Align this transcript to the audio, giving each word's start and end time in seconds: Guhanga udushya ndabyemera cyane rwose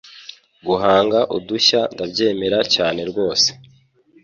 Guhanga 0.67 1.19
udushya 1.37 1.81
ndabyemera 1.93 2.59
cyane 2.75 3.01
rwose 3.09 3.49